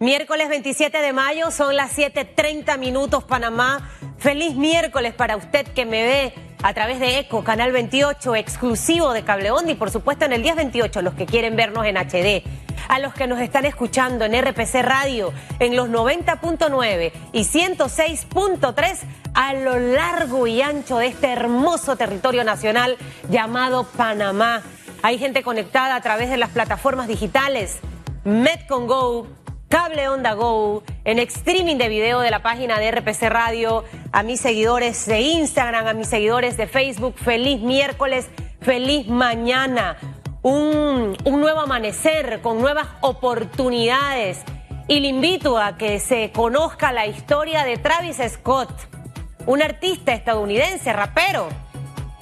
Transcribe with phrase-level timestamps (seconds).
[0.00, 3.90] Miércoles 27 de mayo, son las 7:30 minutos Panamá.
[4.18, 9.24] Feliz miércoles para usted que me ve a través de ECO, Canal 28, exclusivo de
[9.24, 12.44] Cable Onda y por supuesto en el 1028, los que quieren vernos en HD.
[12.88, 19.00] A los que nos están escuchando en RPC Radio, en los 90.9 y 106.3
[19.34, 22.96] a lo largo y ancho de este hermoso territorio nacional
[23.30, 24.62] llamado Panamá.
[25.02, 27.80] Hay gente conectada a través de las plataformas digitales,
[28.22, 29.26] Metcon Go,
[29.68, 34.40] Cable Onda Go, en streaming de video de la página de RPC Radio, a mis
[34.40, 38.28] seguidores de Instagram, a mis seguidores de Facebook, feliz miércoles,
[38.62, 39.98] feliz mañana,
[40.40, 44.40] un, nuevo amanecer con nuevas oportunidades.
[44.86, 48.70] Y le invito a que se conozca la historia de Travis Scott,
[49.44, 51.46] un artista estadounidense, rapero,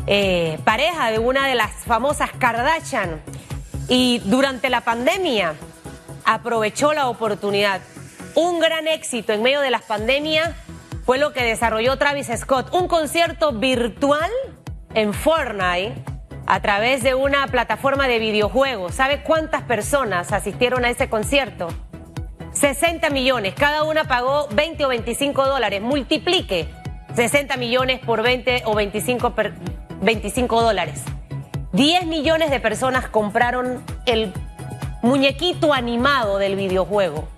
[0.08, 3.22] eh, pareja de una de las famosas Kardashian.
[3.88, 5.54] Y durante la pandemia,
[6.26, 7.80] aprovechó la oportunidad.
[8.34, 10.50] Un gran éxito en medio de las pandemias
[11.06, 14.30] fue lo que desarrolló Travis Scott, un concierto virtual
[14.92, 15.94] en Fortnite
[16.46, 18.94] a través de una plataforma de videojuegos.
[18.94, 21.68] ¿Sabe cuántas personas asistieron a ese concierto?
[22.52, 25.80] 60 millones, cada una pagó 20 o 25 dólares.
[25.80, 26.68] Multiplique
[27.14, 29.34] 60 millones por 20 o 25,
[30.00, 31.02] 25 dólares.
[31.72, 34.32] 10 millones de personas compraron el
[35.06, 37.28] muñequito animado del videojuego.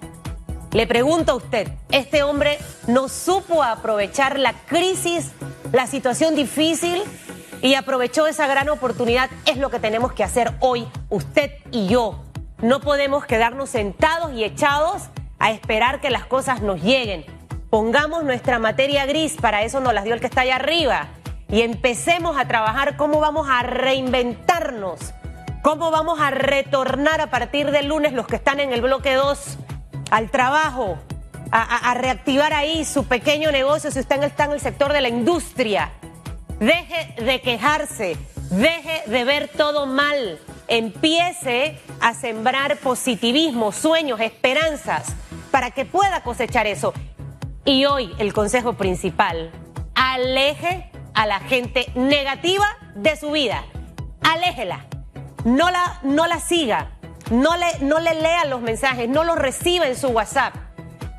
[0.73, 5.33] Le pregunto a usted, ¿este hombre no supo aprovechar la crisis,
[5.71, 7.03] la situación difícil
[7.61, 9.29] y aprovechó esa gran oportunidad?
[9.45, 12.25] Es lo que tenemos que hacer hoy, usted y yo.
[12.63, 15.03] No podemos quedarnos sentados y echados
[15.39, 17.27] a esperar que las cosas nos lleguen.
[17.69, 21.09] Pongamos nuestra materia gris, para eso nos las dio el que está allá arriba,
[21.51, 25.13] y empecemos a trabajar cómo vamos a reinventarnos
[25.69, 29.59] ¿Cómo vamos a retornar a partir del lunes los que están en el bloque 2
[30.11, 30.97] al trabajo?
[31.51, 35.93] A, reactivar ahí su pequeño negocio si usted está en el sector de la industria.
[36.59, 38.17] Deje de quejarse,
[38.49, 45.15] deje de ver todo mal, empiece a sembrar positivismo, sueños, esperanzas,
[45.51, 46.95] para que pueda cosechar eso.
[47.67, 49.51] Y hoy el consejo principal,
[49.95, 52.65] aleje a la gente negativa
[52.95, 53.65] de su vida,
[54.23, 54.87] aléjela
[55.45, 56.91] no la, no la siga,
[57.31, 60.55] no le, no le lea los mensajes, no los reciba en su WhatsApp.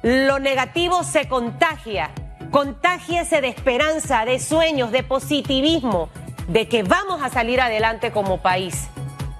[0.01, 2.11] Lo negativo se contagia.
[2.51, 6.09] Contágiese de esperanza, de sueños, de positivismo,
[6.47, 8.87] de que vamos a salir adelante como país,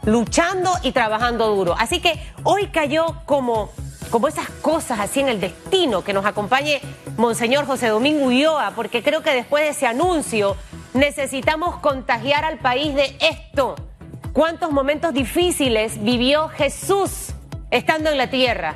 [0.05, 1.75] luchando y trabajando duro.
[1.79, 3.71] Así que hoy cayó como,
[4.11, 6.81] como esas cosas así en el destino que nos acompañe
[7.17, 10.55] Monseñor José Domingo Ulloa, porque creo que después de ese anuncio
[10.93, 13.75] necesitamos contagiar al país de esto
[14.33, 17.33] cuántos momentos difíciles vivió Jesús
[17.71, 18.75] estando en la tierra.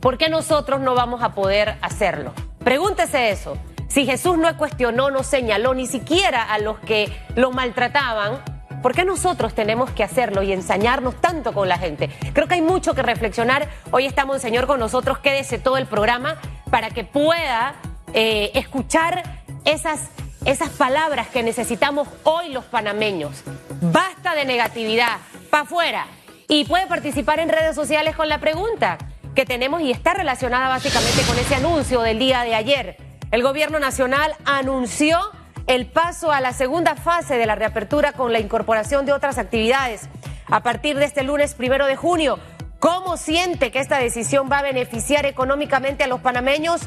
[0.00, 2.32] ¿Por qué nosotros no vamos a poder hacerlo?
[2.64, 3.56] Pregúntese eso.
[3.88, 8.42] Si Jesús no cuestionó, no señaló ni siquiera a los que lo maltrataban,
[8.82, 12.08] ¿por qué nosotros tenemos que hacerlo y ensañarnos tanto con la gente?
[12.32, 13.68] Creo que hay mucho que reflexionar.
[13.90, 15.18] Hoy está Monseñor con nosotros.
[15.18, 16.36] Quédese todo el programa
[16.70, 17.74] para que pueda
[18.14, 20.08] eh, escuchar esas
[20.44, 23.44] esas palabras que necesitamos hoy los panameños.
[23.82, 25.16] Basta de negatividad,
[25.50, 26.06] para afuera.
[26.46, 28.96] Y puede participar en redes sociales con la pregunta
[29.34, 32.96] que tenemos y está relacionada básicamente con ese anuncio del día de ayer.
[33.32, 35.18] El gobierno nacional anunció
[35.66, 40.08] el paso a la segunda fase de la reapertura con la incorporación de otras actividades
[40.46, 42.38] a partir de este lunes primero de junio.
[42.78, 46.82] ¿Cómo siente que esta decisión va a beneficiar económicamente a los panameños?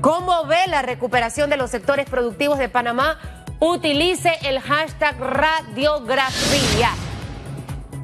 [0.00, 3.44] ¿Cómo ve la recuperación de los sectores productivos de Panamá?
[3.58, 6.90] Utilice el hashtag radiografía.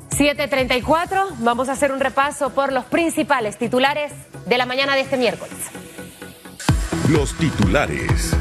[0.08, 4.12] 734, vamos a hacer un repaso por los principales titulares
[4.46, 5.54] de la mañana de este miércoles.
[7.10, 8.34] Los titulares.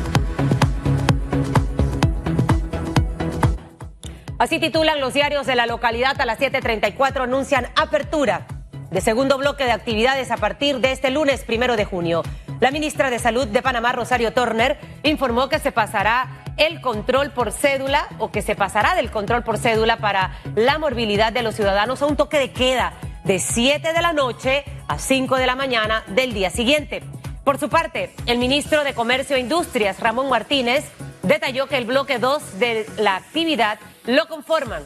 [4.39, 8.47] Así titulan los diarios de la localidad a las 7:34 anuncian apertura
[8.89, 12.23] de segundo bloque de actividades a partir de este lunes primero de junio.
[12.61, 17.51] La ministra de Salud de Panamá, Rosario Turner, informó que se pasará el control por
[17.51, 22.01] cédula o que se pasará del control por cédula para la morbilidad de los ciudadanos
[22.01, 22.93] a un toque de queda
[23.23, 27.03] de 7 de la noche a 5 de la mañana del día siguiente.
[27.43, 30.85] Por su parte, el ministro de Comercio e Industrias, Ramón Martínez,
[31.23, 34.83] detalló que el bloque 2 de la actividad lo conforman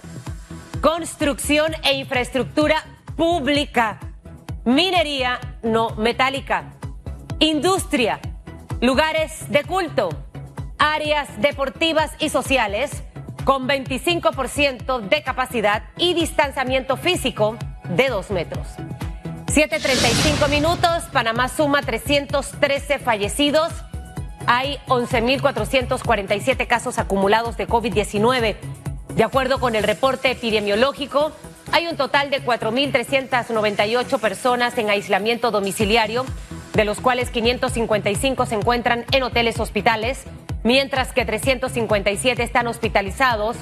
[0.86, 2.86] construcción e infraestructura
[3.16, 4.00] pública,
[4.66, 6.74] minería no metálica,
[7.40, 8.20] industria,
[8.82, 10.10] lugares de culto,
[10.94, 13.04] áreas deportivas y sociales
[13.44, 17.58] con 25% de capacidad y distanciamiento físico
[17.90, 18.68] de dos metros.
[19.48, 23.72] 7.35 minutos, Panamá suma 313 fallecidos.
[24.48, 28.56] Hay 11.447 casos acumulados de COVID-19.
[29.16, 31.32] De acuerdo con el reporte epidemiológico,
[31.72, 36.26] hay un total de 4.398 personas en aislamiento domiciliario,
[36.74, 40.26] de los cuales 555 se encuentran en hoteles hospitales,
[40.66, 43.56] mientras que 357 están hospitalizados.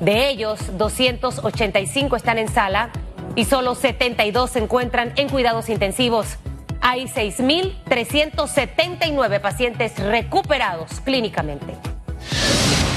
[0.00, 2.88] De ellos, 285 están en sala
[3.36, 6.38] y solo 72 se encuentran en cuidados intensivos.
[6.80, 11.74] Hay 6.379 pacientes recuperados clínicamente.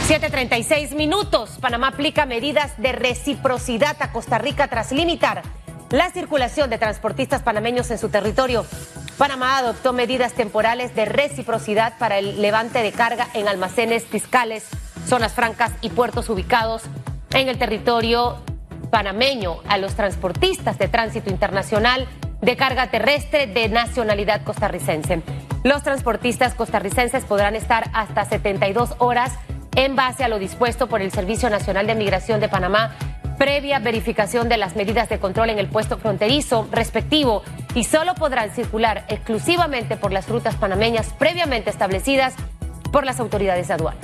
[0.08, 1.58] 7.36 minutos.
[1.60, 5.42] Panamá aplica medidas de reciprocidad a Costa Rica tras limitar
[5.90, 8.66] la circulación de transportistas panameños en su territorio.
[9.18, 14.68] Panamá adoptó medidas temporales de reciprocidad para el levante de carga en almacenes fiscales,
[15.08, 16.84] zonas francas y puertos ubicados
[17.32, 18.38] en el territorio
[18.92, 22.08] panameño a los transportistas de tránsito internacional
[22.42, 25.24] de carga terrestre de nacionalidad costarricense.
[25.64, 29.34] Los transportistas costarricenses podrán estar hasta 72 horas
[29.76, 32.96] en base a lo dispuesto por el Servicio Nacional de Migración de Panamá,
[33.40, 37.42] previa verificación de las medidas de control en el puesto fronterizo respectivo
[37.78, 42.34] y solo podrán circular exclusivamente por las rutas panameñas previamente establecidas
[42.92, 44.02] por las autoridades aduanas.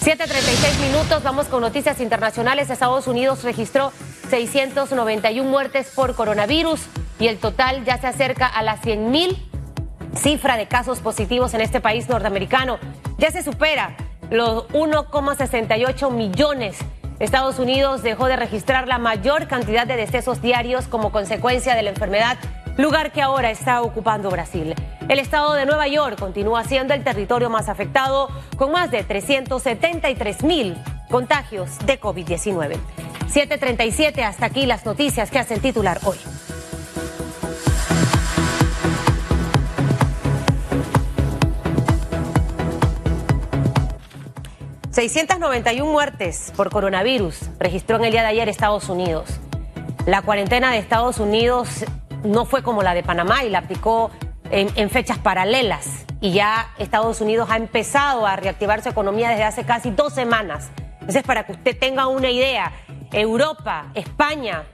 [0.00, 2.68] 7.36 minutos, vamos con noticias internacionales.
[2.68, 3.92] Estados Unidos registró
[4.28, 6.80] 691 muertes por coronavirus
[7.20, 9.36] y el total ya se acerca a las 100.000
[10.16, 12.80] cifra de casos positivos en este país norteamericano.
[13.18, 13.96] Ya se supera
[14.30, 16.76] los 1,68 millones.
[17.20, 21.90] Estados Unidos dejó de registrar la mayor cantidad de decesos diarios como consecuencia de la
[21.90, 22.36] enfermedad,
[22.76, 24.74] lugar que ahora está ocupando Brasil.
[25.08, 30.42] El estado de Nueva York continúa siendo el territorio más afectado con más de 373
[30.42, 30.76] mil
[31.10, 32.76] contagios de COVID-19.
[33.28, 36.18] 737, hasta aquí las noticias que hacen titular hoy.
[44.96, 49.28] 691 muertes por coronavirus registró en el día de ayer Estados Unidos.
[50.06, 51.84] La cuarentena de Estados Unidos
[52.26, 54.10] no fue como la de Panamá y la aplicó
[54.50, 56.04] en, fechas paralelas.
[56.20, 60.70] Y ya Estados Unidos ha empezado a reactivar su economía desde hace casi dos semanas.
[61.00, 62.72] Entonces, para que usted tenga una idea,
[63.12, 64.64] Europa, España,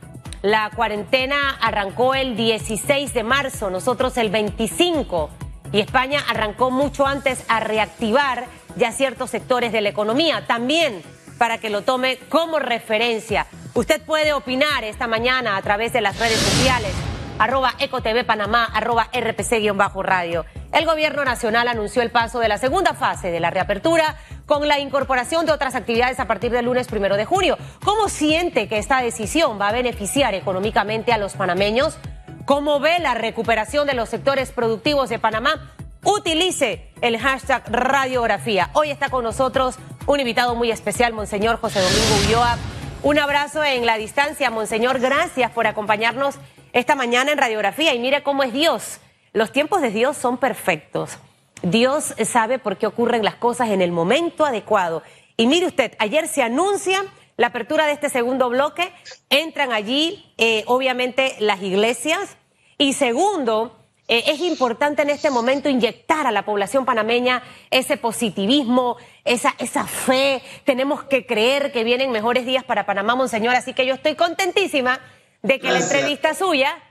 [0.42, 5.30] la cuarentena arrancó el 16 de marzo, nosotros el 25,
[5.72, 8.46] y España arrancó mucho antes a reactivar
[8.76, 10.46] ya ciertos sectores de la economía.
[10.46, 11.02] También
[11.42, 13.48] para que lo tome como referencia.
[13.74, 16.92] Usted puede opinar esta mañana a través de las redes sociales,
[17.42, 20.44] arroba EcoTV Panamá, arroba RPC-radio.
[20.72, 24.14] El gobierno nacional anunció el paso de la segunda fase de la reapertura
[24.46, 27.58] con la incorporación de otras actividades a partir del lunes primero de junio.
[27.84, 31.98] ¿Cómo siente que esta decisión va a beneficiar económicamente a los panameños?
[32.44, 35.74] ¿Cómo ve la recuperación de los sectores productivos de Panamá?
[36.04, 38.70] Utilice el hashtag radiografía.
[38.72, 42.56] Hoy está con nosotros un invitado muy especial, Monseñor José Domingo Ulloa.
[43.02, 45.00] Un abrazo en la distancia, Monseñor.
[45.00, 46.36] Gracias por acompañarnos
[46.72, 47.94] esta mañana en radiografía.
[47.94, 49.00] Y mire cómo es Dios.
[49.32, 51.18] Los tiempos de Dios son perfectos.
[51.62, 55.02] Dios sabe por qué ocurren las cosas en el momento adecuado.
[55.36, 57.04] Y mire usted, ayer se anuncia
[57.36, 58.92] la apertura de este segundo bloque.
[59.30, 62.36] Entran allí, eh, obviamente, las iglesias.
[62.78, 63.78] Y segundo,
[64.08, 69.86] eh, es importante en este momento inyectar a la población panameña ese positivismo, esa, esa
[69.86, 70.42] fe.
[70.64, 73.54] Tenemos que creer que vienen mejores días para Panamá, Monseñor.
[73.54, 75.00] Así que yo estoy contentísima
[75.42, 76.82] de que la entrevista suya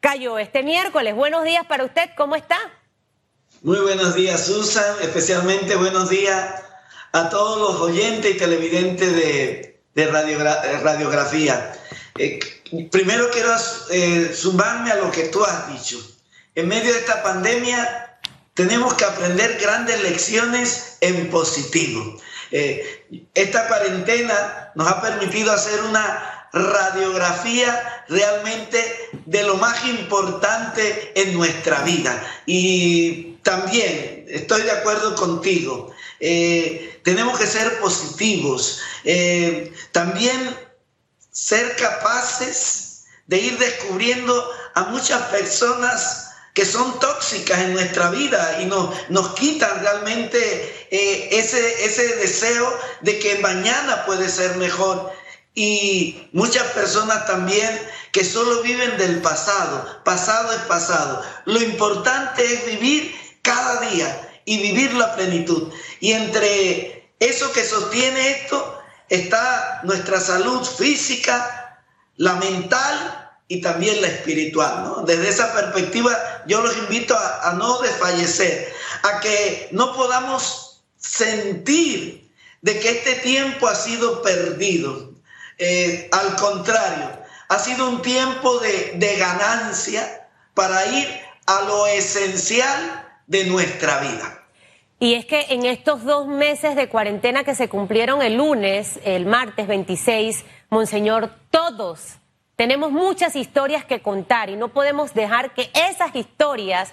[0.00, 1.14] cayó este miércoles.
[1.14, 2.58] Buenos días para usted, ¿cómo está?
[3.62, 6.62] Muy buenos días, Susan, especialmente buenos días
[7.12, 11.72] a todos los oyentes y televidentes de, radiografía.
[12.16, 12.40] Eh,
[12.90, 13.54] primero quiero
[13.90, 15.98] eh, sumarme a lo que tú has dicho
[16.54, 18.18] en medio de esta pandemia
[18.54, 22.18] tenemos que aprender grandes lecciones en positivo.
[22.50, 31.34] Eh, esta cuarentena nos ha permitido hacer una radiografía realmente de lo más importante en
[31.34, 32.42] nuestra vida.
[32.46, 35.92] Y también estoy de acuerdo contigo.
[36.18, 38.80] Eh, tenemos que ser positivos.
[39.04, 40.56] Eh, también
[41.30, 48.66] ser capaces de ir descubriendo a muchas personas que son tóxicas en nuestra vida y
[48.66, 55.12] nos, nos quitan realmente eh, ese, ese deseo de que mañana puede ser mejor.
[55.54, 57.68] Y muchas personas también
[58.12, 61.22] que solo viven del pasado, pasado es pasado.
[61.44, 65.72] Lo importante es vivir cada día y vivir la plenitud.
[66.00, 71.82] Y entre eso que sostiene esto está nuestra salud física,
[72.16, 74.84] la mental y también la espiritual.
[74.84, 75.02] ¿no?
[75.02, 76.16] Desde esa perspectiva
[76.46, 82.30] yo los invito a, no desfallecer, a que no podamos sentir
[82.62, 85.09] de que este tiempo ha sido perdido.
[85.62, 87.10] Eh, al contrario,
[87.48, 91.06] ha sido un tiempo de, de ganancia para ir
[91.46, 94.46] a lo esencial de nuestra vida.
[94.98, 99.26] Y es que en estos dos meses de cuarentena que se cumplieron el lunes, el
[99.26, 102.20] martes 26, Monseñor, todos
[102.56, 106.92] tenemos muchas historias que contar y no podemos dejar que esas historias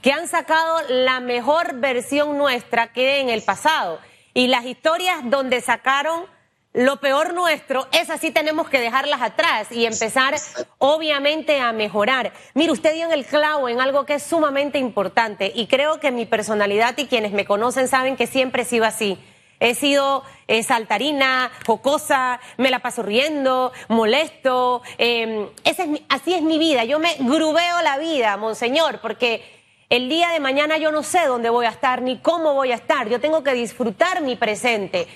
[0.00, 3.98] que han sacado la mejor versión nuestra queden en el pasado.
[4.34, 6.26] Y las historias donde sacaron
[6.74, 10.36] lo peor nuestro, esas sí tenemos que dejarlas atrás y empezar
[10.78, 12.32] obviamente a mejorar.
[12.54, 16.10] Mire, usted dio en el clavo en algo que es sumamente importante y creo que
[16.10, 19.18] mi personalidad y quienes me conocen saben que siempre he sido así.
[19.60, 24.82] He sido eh, saltarina, jocosa, me la paso riendo, molesto.
[24.98, 26.84] Em, es así es mi vida.
[26.84, 29.42] Yo me grubeo la vida, monseñor, porque
[29.88, 32.76] el día de mañana yo no sé dónde voy a estar ni cómo voy a
[32.76, 33.08] estar.
[33.08, 35.08] Yo tengo que disfrutar mi presente.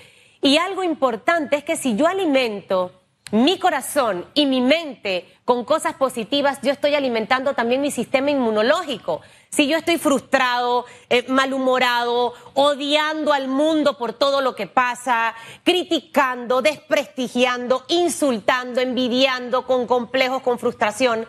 [0.45, 2.91] Y algo importante es que si yo alimento
[3.31, 9.21] mi corazón y mi mente con cosas positivas, yo estoy alimentando también mi sistema inmunológico.
[9.51, 15.33] Si yo estoy frustrado, eh, malhumorado, odiando al mundo por todo lo que pasa,
[15.63, 21.25] criticando, desprestigiando, insultando, envidiando, con complejos, con frustración,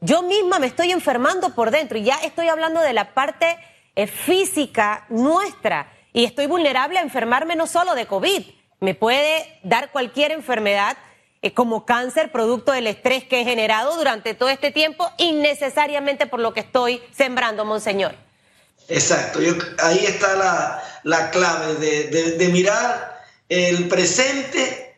[0.00, 3.56] yo misma me estoy enfermando por dentro y ya estoy hablando de la parte
[3.94, 8.42] eh, física nuestra y estoy vulnerable a enfermarme no solo de COVID,
[8.80, 10.96] me puede dar cualquier enfermedad
[11.40, 16.40] eh, como cáncer producto del estrés que he generado durante todo este tiempo, innecesariamente por
[16.40, 18.14] lo que estoy sembrando, Monseñor.
[18.88, 19.38] Exacto,
[19.78, 24.96] ahí está la, clave de, de mirar el presente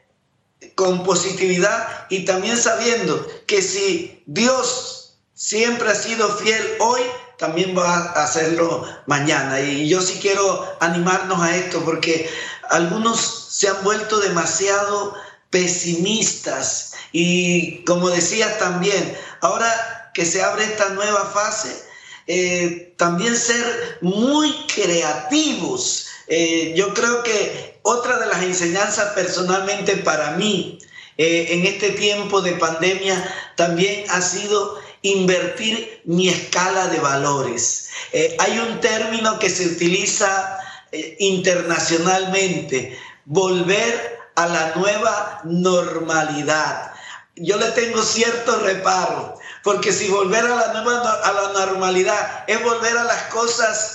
[0.74, 7.02] con positividad y también sabiendo que si Dios siempre ha sido fiel hoy,
[7.38, 9.60] también va a hacerlo mañana.
[9.60, 12.28] Y yo sí quiero animarnos a esto porque
[12.70, 15.14] algunos se han vuelto demasiado
[15.50, 21.84] pesimistas y como decía también, ahora que se abre esta nueva fase,
[22.26, 26.06] eh, también ser muy creativos.
[26.26, 30.80] Eh, yo creo que otra de las enseñanzas personalmente para mí
[31.18, 37.88] eh, en este tiempo de pandemia también ha sido invertir mi escala de valores.
[38.12, 40.58] Eh, hay un término que se utiliza
[40.92, 46.92] eh, internacionalmente, volver a la nueva normalidad.
[47.36, 52.62] Yo le tengo cierto reparo, porque si volver a la nueva a la normalidad es
[52.62, 53.93] volver a las cosas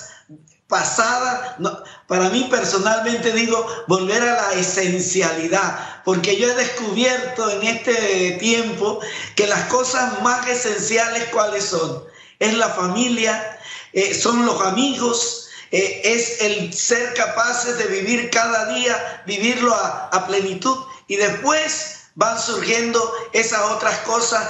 [0.69, 1.57] pasada,
[2.07, 8.99] para mí personalmente digo, volver a la esencialidad, porque yo he descubierto en este tiempo
[9.35, 12.03] que las cosas más esenciales, ¿cuáles son?
[12.38, 13.59] Es la familia,
[13.93, 20.27] eh, son los amigos, eh, es el ser capaces de vivir cada día, vivirlo a,
[20.27, 24.47] plenitud, y después van surgiendo esas otras cosas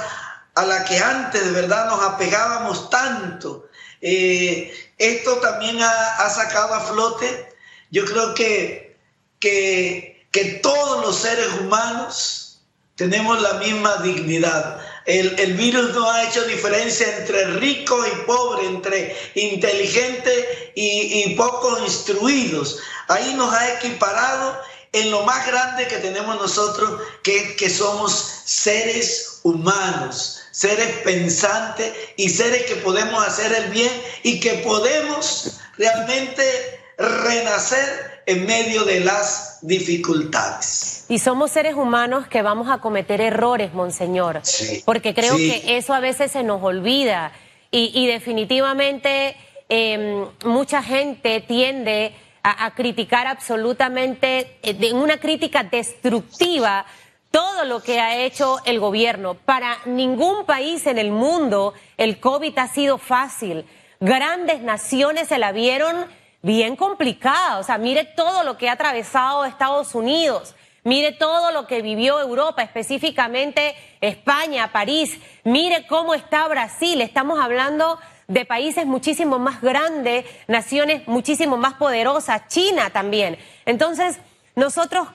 [0.54, 3.66] a las que antes de verdad nos apegábamos tanto.
[4.02, 7.48] Eh, esto también ha, sacado a flote,
[7.90, 8.96] yo creo que,
[9.40, 12.60] que, todos los seres humanos
[12.96, 14.78] tenemos la misma dignidad.
[15.06, 21.78] El, virus no ha hecho diferencia entre rico y pobre, entre inteligente y, y poco
[21.82, 22.78] instruidos.
[23.08, 24.60] Ahí nos ha equiparado
[24.92, 32.28] en lo más grande que tenemos nosotros, que, que somos seres humanos seres pensantes y
[32.28, 33.90] seres que podemos hacer el bien
[34.22, 36.42] y que podemos realmente
[36.98, 41.06] renacer en medio de las dificultades.
[41.08, 44.42] Y somos seres humanos que vamos a cometer errores, Monseñor,
[44.84, 47.32] porque creo que eso a veces se nos olvida
[47.70, 49.36] y, definitivamente
[49.68, 56.84] em, mucha gente tiende a, a criticar absolutamente, en eh, una crítica destructiva
[57.30, 59.34] todo lo que ha hecho el gobierno.
[59.34, 63.64] Para ningún país en el mundo el COVID ha sido fácil.
[64.00, 66.06] Grandes naciones se la vieron
[66.42, 67.58] bien complicada.
[67.58, 70.54] O sea, mire todo lo que ha atravesado Estados Unidos.
[70.82, 75.18] Mire todo lo que vivió Europa, específicamente España, París.
[75.44, 77.02] Mire cómo está Brasil.
[77.02, 83.36] Estamos hablando de países muchísimo más grandes, naciones muchísimo más poderosas, China también.
[83.66, 84.18] Entonces,
[84.54, 85.08] nosotros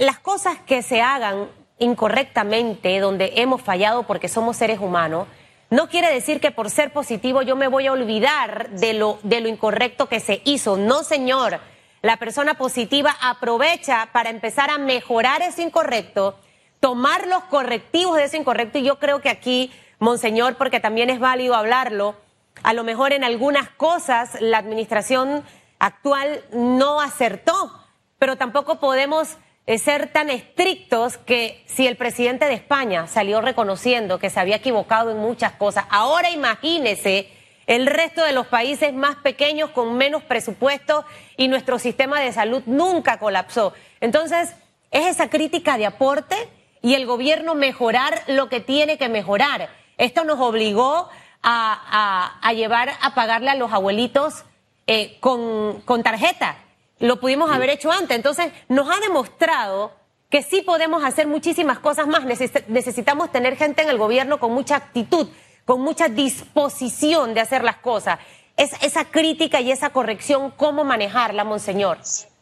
[0.00, 5.28] las cosas que se hagan incorrectamente, donde hemos fallado porque somos seres humanos,
[5.68, 9.40] no quiere decir que por ser positivo yo me voy a olvidar de lo, de
[9.40, 10.76] lo incorrecto que se hizo.
[10.76, 11.60] No, señor.
[12.02, 16.38] La persona positiva aprovecha para empezar a mejorar ese incorrecto,
[16.78, 21.18] tomar los correctivos de ese incorrecto y yo creo que aquí, Monseñor, porque también es
[21.18, 22.14] válido hablarlo,
[22.62, 25.42] a lo mejor en algunas cosas la administración
[25.80, 27.72] actual no acertó,
[28.18, 29.36] pero tampoco podemos
[29.66, 34.56] eh, ser tan estrictos que si el presidente de España salió reconociendo que se había
[34.56, 37.28] equivocado en muchas cosas, ahora imagínese
[37.66, 41.04] el resto de los países más pequeños con menos presupuesto
[41.36, 43.72] y nuestro sistema de salud nunca colapsó.
[44.00, 44.54] Entonces,
[44.92, 46.36] es esa crítica de aporte
[46.80, 49.68] y el gobierno mejorar lo que tiene que mejorar.
[49.98, 51.08] Esto nos obligó
[51.42, 54.44] a, llevar a pagarle a los abuelitos
[54.86, 56.56] eh, con tarjeta.
[56.98, 58.16] Lo pudimos haber hecho antes.
[58.16, 59.92] Entonces, nos ha demostrado
[60.30, 62.24] que sí podemos hacer muchísimas cosas más.
[62.68, 65.28] Necesitamos tener gente en el gobierno con mucha actitud,
[65.64, 68.18] con mucha disposición de hacer las cosas.
[68.56, 71.98] Es esa crítica y esa corrección, ¿cómo manejarla, Monseñor?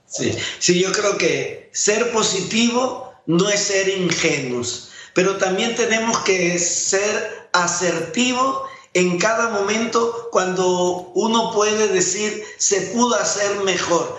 [0.06, 6.58] Sí, sí, yo creo que ser positivo no es ser ingenuos, pero también tenemos que
[6.58, 14.18] ser asertivos en cada momento cuando uno puede decir se pudo hacer mejor.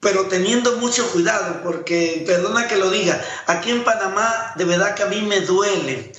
[0.00, 5.02] Pero teniendo mucho cuidado, porque, perdona que lo diga, aquí en Panamá de verdad que
[5.02, 6.12] a mí me duele.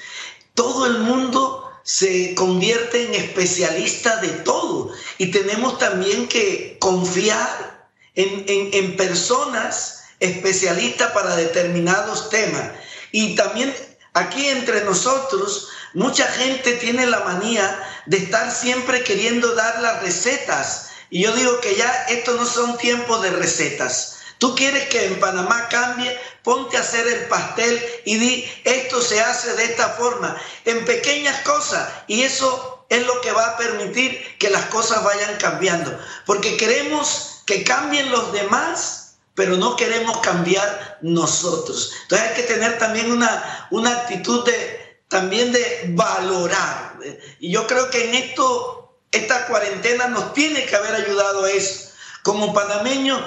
[0.54, 8.44] Todo el mundo se convierte en especialista de todo y tenemos también que confiar en,
[8.48, 12.72] en personas especialistas para determinados temas.
[13.14, 13.74] Y también
[14.14, 20.89] aquí entre nosotros Mucha gente tiene la manía de estar siempre queriendo dar las recetas.
[21.10, 24.18] Y yo digo que ya esto no son tiempos de recetas.
[24.38, 29.20] Tú quieres que en Panamá cambie, ponte a hacer el pastel y di, esto se
[29.20, 31.90] hace de esta forma, en pequeñas cosas.
[32.08, 35.98] Y eso es lo que va a permitir que las cosas vayan cambiando.
[36.26, 41.92] Porque queremos que cambien los demás, pero no queremos cambiar nosotros.
[42.04, 46.98] Entonces hay que tener también una, una actitud de, también de valorar.
[47.40, 48.79] Y yo creo que en esto,
[49.12, 51.92] esta cuarentena nos tiene que haber ayudado a eso.
[52.24, 53.26] Como panameño,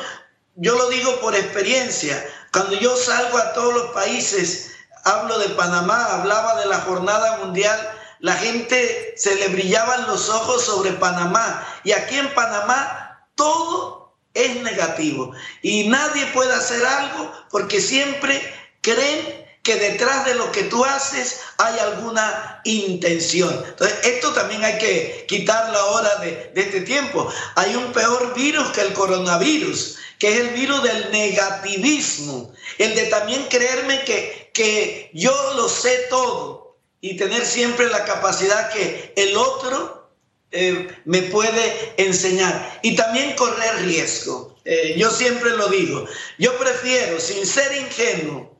[0.57, 4.73] yo lo digo por experiencia, cuando yo salgo a todos los países,
[5.05, 10.65] hablo de Panamá, hablaba de la jornada mundial, la gente se le brillaban los ojos
[10.65, 11.67] sobre Panamá.
[11.83, 15.33] Y aquí en Panamá todo es negativo.
[15.63, 18.41] Y nadie puede hacer algo porque siempre
[18.81, 23.65] creen que detrás de lo que tú haces hay alguna intención.
[23.69, 27.33] Entonces, esto también hay que quitarlo ahora de, de este tiempo.
[27.55, 33.05] Hay un peor virus que el coronavirus, que es el virus del negativismo, el de
[33.05, 39.37] también creerme que, que yo lo sé todo y tener siempre la capacidad que el
[39.37, 40.11] otro
[40.53, 44.57] eh, me puede enseñar y también correr riesgo.
[44.65, 46.07] Eh, yo siempre lo digo,
[46.39, 48.52] yo prefiero, sin ser ingenuo,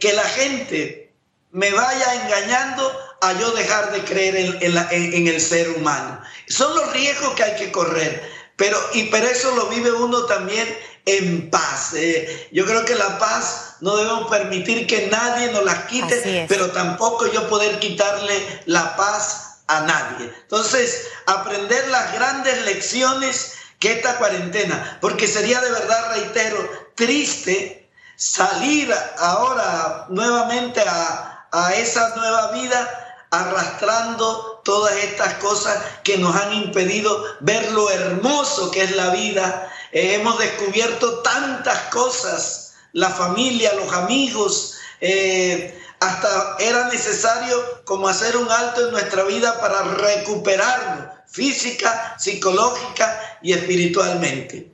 [0.00, 1.12] que, la gente
[1.50, 6.20] me vaya engañando a yo dejar de creer en, el ser humano.
[6.48, 8.22] Son los riesgos que hay que correr,
[8.56, 10.66] pero, y, pero eso lo vive uno también
[11.06, 11.92] en paz.
[11.94, 12.48] Eh.
[12.52, 17.30] yo creo que la paz no debemos permitir que nadie nos la quite, pero tampoco
[17.30, 20.30] yo poder quitarle la paz a nadie.
[20.42, 27.83] Entonces, aprender las grandes lecciones que esta cuarentena, porque sería de verdad, reitero, triste
[28.16, 31.30] salir ahora nuevamente a,
[31.76, 38.82] esa nueva vida arrastrando todas estas cosas que nos han impedido ver lo hermoso que
[38.82, 39.70] es la vida.
[39.92, 48.36] Eh, hemos descubierto tantas cosas, la familia, los amigos, eh, hasta era necesario como hacer
[48.36, 54.73] un alto en nuestra vida para recuperarnos física, psicológica y espiritualmente.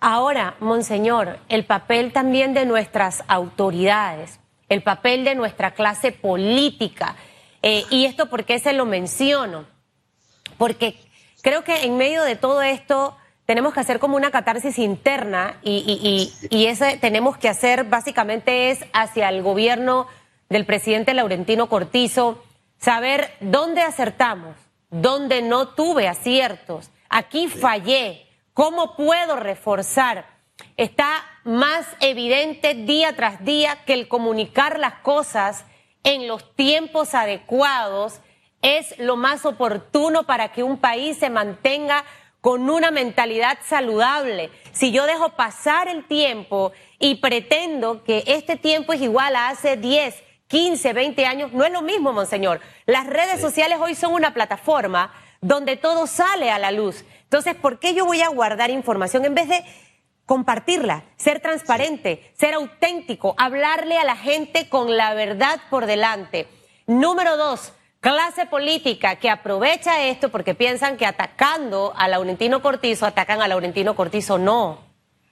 [0.00, 7.16] Ahora, Monseñor, el papel también de nuestras autoridades, el papel de nuestra clase política,
[7.62, 9.66] eh, y esto porque se lo menciono,
[10.56, 10.96] porque
[11.42, 16.32] creo que en medio de todo esto tenemos que hacer como una catarsis interna y,
[16.50, 20.06] y, ese tenemos que hacer básicamente es hacia el gobierno
[20.48, 22.42] del presidente Laurentino Cortizo,
[22.78, 24.56] saber dónde acertamos,
[24.88, 30.26] dónde no tuve aciertos, aquí fallé ¿Cómo puedo reforzar?
[30.76, 35.64] Está más evidente día tras día que el comunicar las cosas
[36.02, 38.20] en los tiempos adecuados
[38.62, 42.04] es lo más oportuno para que un país se mantenga
[42.40, 44.50] con una mentalidad saludable.
[44.72, 49.76] Si yo dejo pasar el tiempo y pretendo que este tiempo es igual a hace
[49.76, 52.60] 10, 15, 20 años, no es lo mismo, monseñor.
[52.86, 57.04] Las redes sociales hoy son una plataforma donde todo sale a la luz.
[57.22, 59.64] Entonces, ¿por qué yo voy a guardar información en vez de
[60.30, 66.46] compartirla, ser transparente, ser auténtico, hablarle a la gente con la verdad por delante.
[66.86, 73.42] Número dos, clase política que aprovecha esto porque piensan que atacando a Laurentino Cortizo, atacan
[73.42, 74.38] a Laurentino Cortizo.
[74.38, 74.78] No,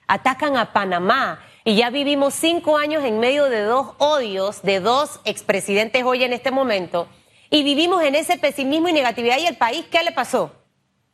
[0.09, 1.45] atacan a Panamá.
[1.63, 6.33] Y ya vivimos cinco años en medio de dos odios de dos expresidentes hoy en
[6.33, 7.07] este momento.
[7.51, 9.39] Y vivimos en ese pesimismo y negatividad.
[9.39, 10.53] ¿Y el país qué le pasó?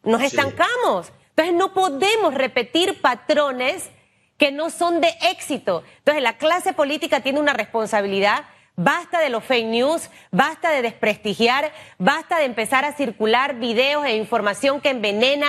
[0.02, 1.12] Nos estancamos.
[1.30, 3.90] Entonces no podemos repetir patrones
[4.36, 5.84] que no son de éxito.
[5.98, 8.44] Entonces la clase política tiene una responsabilidad.
[8.76, 14.16] Basta de los fake news, basta de desprestigiar, basta de empezar a circular videos e
[14.16, 15.46] información que envenena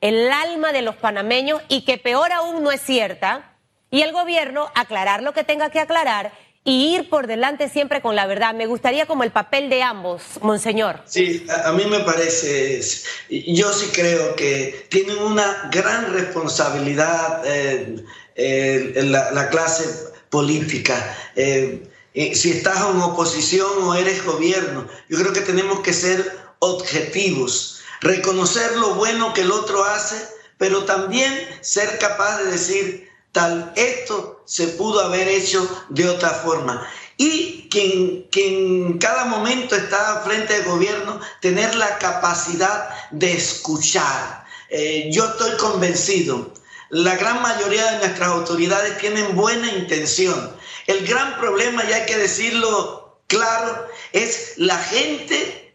[0.00, 3.56] el alma de los panameños y que peor aún no es cierta.
[3.90, 6.30] Y el gobierno aclarar lo que tenga que aclarar
[6.64, 8.54] y ir por delante siempre con la verdad.
[8.54, 11.00] Me gustaría como el papel de ambos, monseñor.
[11.06, 12.80] Sí, a, mí me parece,
[13.28, 19.84] yo sí creo que tienen una gran responsabilidad eh, eh, la, clase
[20.30, 21.16] política.
[21.36, 21.88] Eh,
[22.34, 28.76] si estás en oposición o eres gobierno, yo creo que tenemos que ser objetivos, reconocer
[28.76, 30.16] lo bueno que el otro hace,
[30.58, 36.88] pero también ser capaz de decir, tal esto se pudo haber hecho de otra forma.
[37.16, 44.44] Y que en, cada momento está frente al gobierno, tener la capacidad de escuchar.
[44.70, 46.52] Eh, yo estoy convencido,
[46.90, 50.56] la gran mayoría de nuestras autoridades tienen buena intención.
[50.86, 55.74] El gran problema, y hay que decirlo claro, es la gente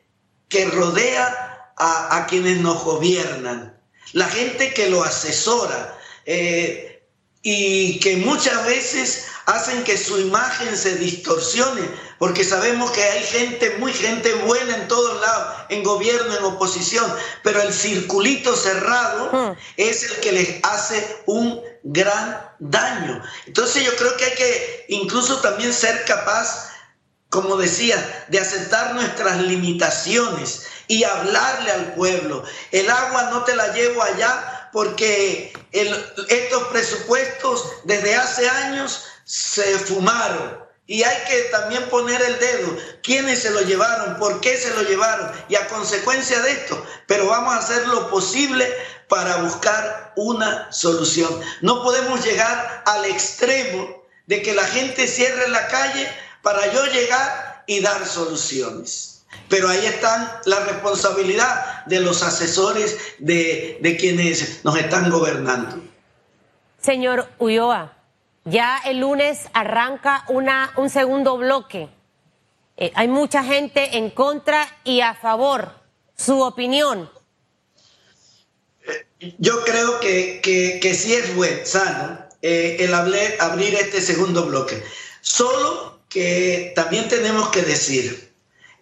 [0.49, 3.79] que rodea a, quienes nos gobiernan,
[4.13, 5.99] la gente que lo asesora.
[6.25, 6.92] Eh,
[7.43, 11.81] y que muchas veces hacen que su imagen se distorsione,
[12.17, 17.13] porque sabemos que hay gente, muy gente buena en todos lados, en gobierno, en oposición,
[17.43, 19.57] pero el circulito cerrado hmm.
[19.75, 23.21] es el que les hace un gran daño.
[23.45, 26.69] Entonces yo creo que hay que incluso también ser capaz,
[27.29, 32.45] como decía, de aceptar nuestras limitaciones y hablarle al pueblo.
[32.71, 40.61] El agua no te la llevo allá porque estos presupuestos desde hace años se fumaron.
[40.85, 44.81] Y hay que también poner el dedo, quiénes se lo llevaron, por qué se lo
[44.81, 46.85] llevaron y a consecuencia de esto.
[47.07, 48.69] Pero vamos a hacer lo posible
[49.07, 51.39] para buscar una solución.
[51.61, 57.63] No podemos llegar al extremo de que la gente cierre la calle para yo llegar
[57.65, 59.12] y dar soluciones.
[59.49, 65.81] Pero ahí está la responsabilidad de los asesores de, quienes nos están gobernando.
[66.81, 67.93] Señor Ulloa,
[68.45, 71.89] ya el lunes arranca una, un segundo bloque.
[72.77, 75.81] Eh, hay mucha gente en contra y a favor.
[76.15, 77.09] Su opinión.
[79.39, 80.41] Yo creo que,
[80.81, 84.83] que, sí es bueno, sano eh, el abrir este segundo bloque.
[85.21, 88.32] Solo que también tenemos que decir,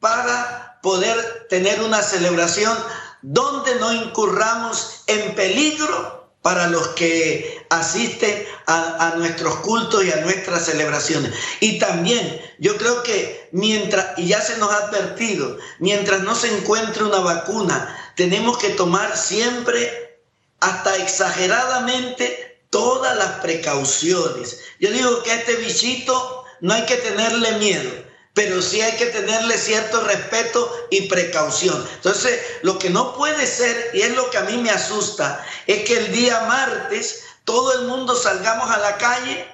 [0.01, 2.79] para poder tener una celebración
[3.21, 10.67] donde no incurramos en peligro para los que asisten a, nuestros cultos y a nuestras
[10.67, 11.33] celebraciones.
[11.59, 16.57] Y también yo creo que mientras, y ya se nos ha advertido, mientras no se
[16.57, 20.21] encuentre una vacuna, tenemos que tomar siempre,
[20.61, 24.61] hasta exageradamente, todas las precauciones.
[24.79, 28.06] Yo digo que a este bichito no hay que tenerle miedo
[28.37, 31.89] pero sí hay que tenerle cierto respeto y precaución.
[31.95, 35.85] Entonces, lo que no puede ser, y es lo que a mí me asusta, es
[35.85, 39.47] que el día martes todo el mundo salgamos a la calle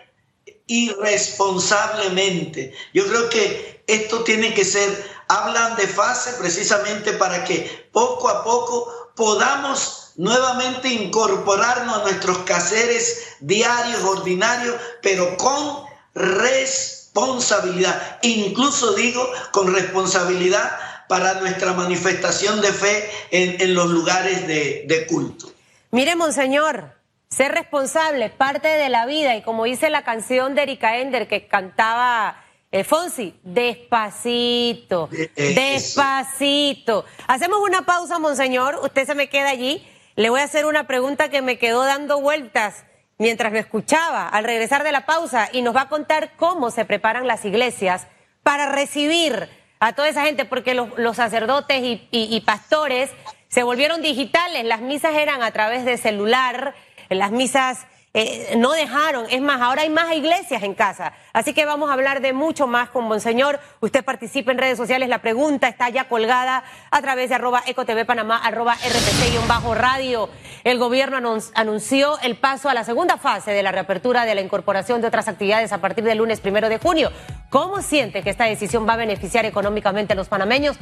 [0.67, 2.75] irresponsablemente.
[2.93, 4.91] Yo creo que esto tiene que ser,
[5.29, 13.37] hablan de fase precisamente para que poco a poco podamos nuevamente incorporarnos a nuestros caseres
[13.39, 15.85] diarios, ordinarios, pero con
[16.17, 20.73] responsabilidad responsabilidad, incluso digo con responsabilidad
[21.09, 25.53] para nuestra manifestación de fe en, los lugares de, culto.
[25.91, 26.95] Mire, Monseñor,
[27.29, 31.29] ser responsable es parte de la vida y como dice la canción de Erika Ender
[31.29, 37.05] que cantaba eh, Fonsi, despacito, despacito.
[37.27, 39.87] Hacemos una pausa, Monseñor, usted se me queda allí.
[40.17, 42.85] Le voy a hacer una pregunta que me quedó dando vueltas
[43.23, 46.85] mientras lo escuchaba al regresar de la pausa y nos va a contar cómo se
[46.85, 48.09] preparan las iglesias
[48.43, 51.81] para recibir a toda esa gente, porque los, sacerdotes
[52.11, 53.11] y pastores
[53.49, 56.75] se volvieron digitales, las misas eran a través de celular,
[57.11, 59.27] las misas eh, no dejaron.
[59.31, 61.15] Es más, ahora hay más iglesias en casa.
[61.33, 63.59] Así que vamos a hablar de mucho más con Monseñor.
[63.81, 65.09] Usted participa en redes sociales.
[65.09, 70.29] La pregunta está ya colgada a través de arroba ecotv panamá, arroba rpc-radio.
[70.65, 75.01] El gobierno anunció el paso a la segunda fase de la reapertura de la incorporación
[75.01, 77.11] de otras actividades a partir del lunes primero de junio.
[77.49, 80.77] ¿Cómo siente que esta decisión va a beneficiar económicamente a los panameños?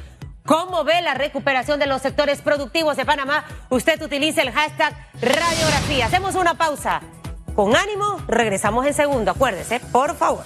[0.44, 3.44] ¿Cómo ve la recuperación de los sectores productivos de Panamá?
[3.68, 6.06] Usted utiliza el hashtag radiografía.
[6.06, 7.00] Hacemos una pausa.
[7.60, 10.44] Con ánimo, regresamos en segundo, acuérdese, por favor.